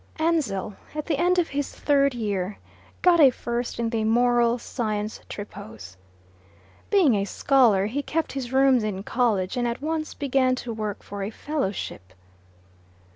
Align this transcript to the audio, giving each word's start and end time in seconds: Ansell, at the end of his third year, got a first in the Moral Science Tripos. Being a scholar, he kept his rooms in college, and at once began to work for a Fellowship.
Ansell, 0.15 0.75
at 0.95 1.05
the 1.05 1.19
end 1.19 1.37
of 1.37 1.49
his 1.49 1.75
third 1.75 2.15
year, 2.15 2.57
got 3.03 3.19
a 3.19 3.29
first 3.29 3.77
in 3.79 3.91
the 3.91 4.03
Moral 4.03 4.57
Science 4.57 5.19
Tripos. 5.29 5.95
Being 6.89 7.13
a 7.13 7.23
scholar, 7.25 7.85
he 7.85 8.01
kept 8.01 8.31
his 8.31 8.51
rooms 8.51 8.83
in 8.83 9.03
college, 9.03 9.57
and 9.57 9.67
at 9.67 9.79
once 9.79 10.15
began 10.15 10.55
to 10.55 10.73
work 10.73 11.03
for 11.03 11.21
a 11.21 11.29
Fellowship. 11.29 12.13